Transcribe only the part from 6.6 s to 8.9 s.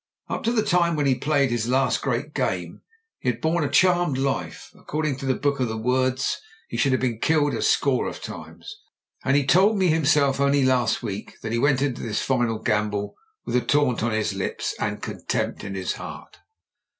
he should have been killed a score of times,